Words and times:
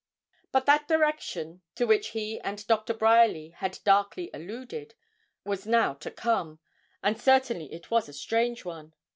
But 0.51 0.65
that 0.65 0.87
direction 0.87 1.61
to 1.75 1.85
which 1.85 2.07
he 2.07 2.39
and 2.39 2.65
Doctor 2.65 2.91
Bryerly 2.91 3.49
had 3.49 3.77
darkly 3.83 4.31
alluded, 4.33 4.95
was 5.43 5.67
now 5.67 5.93
to 5.93 6.09
come, 6.09 6.57
and 7.03 7.21
certainly 7.21 7.71
it 7.71 7.91
was 7.91 8.09
a 8.09 8.13
strange 8.13 8.65
one. 8.65 8.93